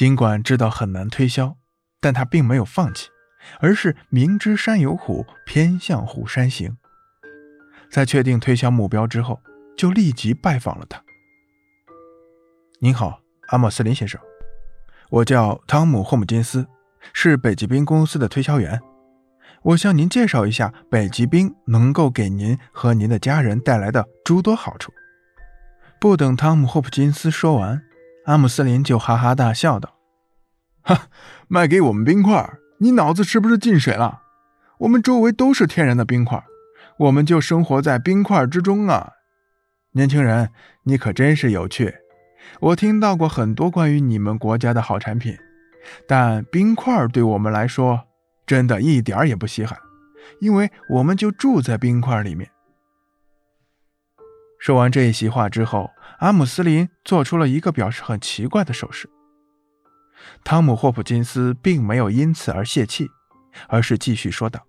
[0.00, 1.58] 尽管知道很难推销，
[2.00, 3.10] 但他并没有放弃，
[3.58, 6.78] 而是明知山有虎，偏向虎山行。
[7.90, 9.42] 在确定推销目标之后，
[9.76, 11.02] 就立即拜访了他。
[12.80, 14.18] 您好，阿莫斯林先生，
[15.10, 16.66] 我叫汤姆·霍姆金斯，
[17.12, 18.80] 是北极冰公司的推销员。
[19.60, 24.90] 我向您介绍一下北极冰能够给您和您的家人带来的诸多好处。
[26.00, 27.82] 不等汤姆·霍普金斯说完，
[28.24, 29.96] 阿姆斯林就哈哈大笑道
[30.82, 31.08] ：“哈，
[31.48, 32.58] 卖给我们冰块？
[32.78, 34.22] 你脑子是不是进水了？
[34.78, 36.42] 我们周围都是天然的冰块，
[36.98, 39.12] 我们就生活在冰块之中啊！
[39.92, 40.50] 年轻人，
[40.84, 41.94] 你可真是有趣。
[42.60, 45.36] 我听到过很多关于你们国家的好产品，
[46.08, 48.04] 但冰块对我们来说……”
[48.46, 49.78] 真的一点也不稀罕，
[50.40, 52.50] 因为我们就住在冰块里面。
[54.58, 59.08] 说完这一席话之后，阿姆斯林做出了一个表示很奇怪的手势。
[60.44, 63.08] 汤姆·霍普金斯并没有因此而泄气，
[63.68, 64.64] 而是继续说道：“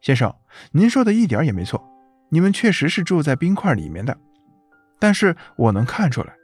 [0.00, 0.34] 先生，
[0.72, 1.82] 您说的一点也没错，
[2.30, 4.16] 你们确实是住在冰块里面的。
[4.98, 6.34] 但是我能看出来，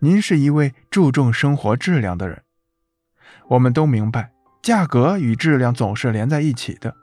[0.00, 2.42] 您是一位注重生活质量的人。
[3.48, 4.30] 我们都明白。”
[4.64, 6.96] 价格与质量总是连在一起的。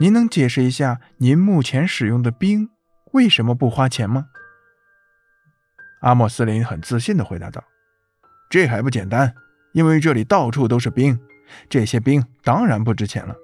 [0.00, 2.70] 您能解释一下您目前使用的冰
[3.12, 4.28] 为什么不花钱吗？
[6.00, 7.62] 阿莫斯林很自信地回答道
[8.56, 9.34] ：“这还不简单，
[9.72, 11.20] 因为这里到处都是冰，
[11.68, 13.36] 这些冰当然不值钱了。”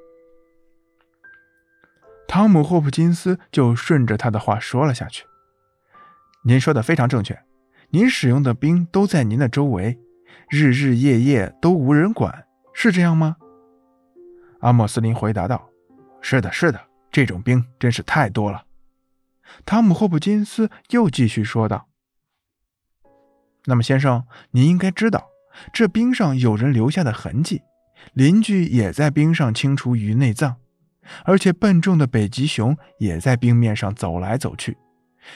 [2.26, 5.26] 汤姆·霍普金斯就顺着他的话说了下去
[6.46, 7.38] ：“您说的非常正确，
[7.90, 9.98] 您使用的冰都在您的周围，
[10.48, 13.36] 日日夜夜都无人管，是这样吗？”
[14.60, 15.68] 阿莫斯林回答道
[16.22, 18.64] ：“是的，是的，这种冰真是太多了。”
[19.66, 21.86] 汤姆·霍普金斯又继续说道
[23.66, 25.28] ：“那么，先生，您应该知道，
[25.72, 27.62] 这冰上有人留下的痕迹，
[28.14, 30.56] 邻居也在冰上清除鱼内脏，
[31.24, 34.76] 而且笨重的北极熊也在冰面上走来走去，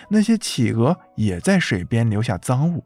[0.09, 2.84] 那些企鹅也在水边留下脏物。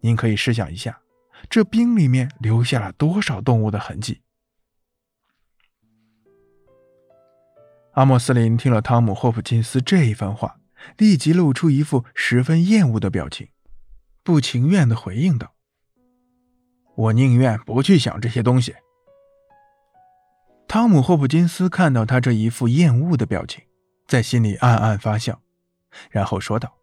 [0.00, 1.00] 您可以试想一下，
[1.48, 4.20] 这冰里面留下了多少动物的痕迹？”
[7.94, 10.56] 阿莫斯林听了汤姆·霍普金斯这一番话，
[10.98, 13.48] 立即露出一副十分厌恶的表情，
[14.24, 15.52] 不情愿地回应道
[16.96, 18.74] ：“我宁愿不去想这些东西。”
[20.66, 23.62] 汤姆·霍普金斯看到他这一副厌恶的表情，
[24.08, 25.40] 在心里暗暗发笑，
[26.10, 26.74] 然后说道：“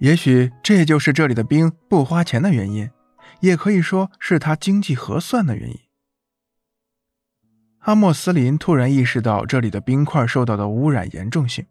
[0.00, 2.90] 也许这就是这里的冰不花钱的原因，
[3.40, 5.78] 也可以说是他经济核算的原因。”
[7.80, 11.66] 阿莫斯林突然意识到这里的冰块受到的污染严重性，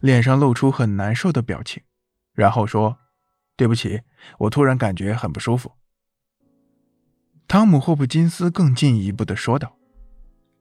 [0.00, 1.82] 脸上露出很难受的表情，
[2.32, 2.98] 然后说
[3.60, 4.00] ：“对不起，
[4.38, 5.72] 我突然感觉很不舒服。”
[7.46, 9.76] 汤姆·霍普金斯更进一步的说道：“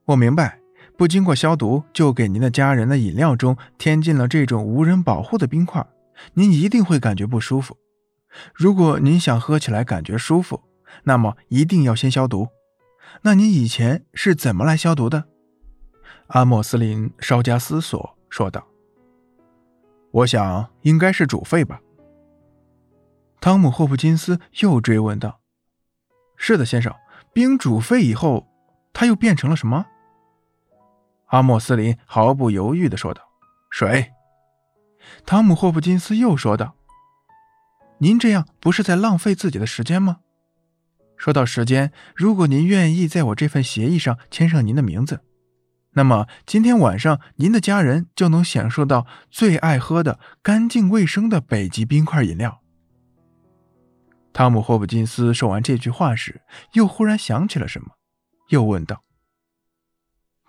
[0.03, 0.59] 我明白，
[0.97, 5.87] 不经过消毒就给您的家人的饮料中添进了这种无人保护的冰块，
[6.33, 7.77] 您一定会感觉不舒服。
[8.53, 10.61] 如果您想喝起来感觉舒服，
[11.03, 12.49] 那么一定要先消毒。”
[13.23, 15.23] 那你以前是怎么来消毒的？
[16.27, 18.67] 阿莫斯林稍加思索说道
[20.11, 21.79] ：“我想应该是煮沸吧。”
[23.41, 25.39] 汤姆·霍普金斯又追问道
[26.35, 26.93] ：“是的，先生，
[27.33, 28.47] 冰煮沸以后，
[28.91, 29.85] 它又变成了什么？”
[31.27, 33.21] 阿莫斯林毫不犹豫地说道
[33.71, 34.11] ：“水。”
[35.25, 36.75] 汤姆·霍普金斯又说道
[37.99, 40.17] ：“您这样不是在浪费自己的时间吗？”
[41.15, 45.21] 说到时间，如果您愿意在我这份协议上签上您的名字，
[45.91, 52.61] 那么今天晚上您的家人就能享受到最爱喝的干净卫生的北极冰块饮料。
[54.33, 56.41] 汤姆·霍普金斯说完这句话时，
[56.73, 57.89] 又忽然想起了什么，
[58.49, 59.03] 又问道：“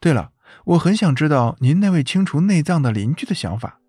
[0.00, 0.32] 对了，
[0.64, 3.80] 我很想知道您那位清除内脏的邻居的想法，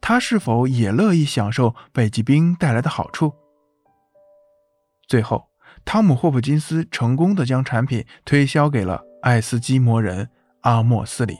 [0.00, 3.34] 他是否也乐意享受北极冰带来的好处？”
[5.06, 5.48] 最后。
[5.84, 10.28] 汤姆·霍普金斯成功的将产品推销给了爱斯基摩人
[10.62, 11.34] 阿莫斯林。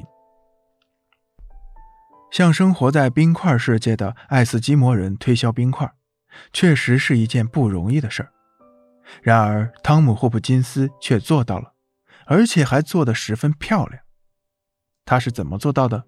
[2.31, 5.93] 向生活在冰块世界的爱斯基摩人推销冰块，
[6.53, 8.33] 确实是一件不容易的事儿。
[9.23, 11.73] 然而，汤姆·霍普金斯却做到了，
[12.27, 14.03] 而且还做得十分漂亮。
[15.05, 16.05] 他是怎么做到的？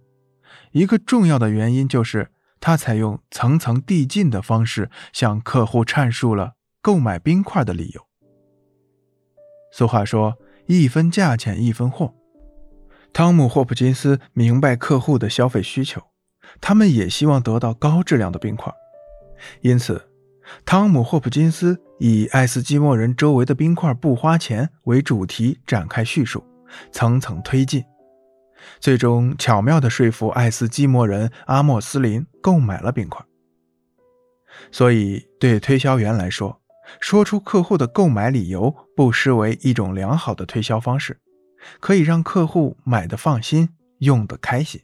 [0.72, 2.30] 一个重要的原因就是
[2.60, 6.52] 他采用层层递进的方式，向客户阐述了
[6.82, 8.06] 购买冰块的理由。
[9.72, 10.36] 俗话说
[10.66, 12.14] ：“一分价钱一分货。”
[13.14, 16.02] 汤姆·霍普金斯明白客户的消费需求，
[16.60, 18.72] 他们也希望得到高质量的冰块，
[19.62, 20.09] 因此
[20.64, 26.44] 汤姆·霍普金斯以爱斯基摩人周围的冰块不花钱为主题展开叙述，
[26.92, 27.84] 层层推进，
[28.78, 33.24] 最终巧妙地说服爱斯基摩人阿莫斯林购买了冰块。
[34.70, 36.60] 所以，对推销员来说，
[36.98, 41.20] 说出客户的购买理由不失为一种良好的推销方式，
[41.78, 43.68] 可以让客户买的放心，
[43.98, 44.80] 用的开心。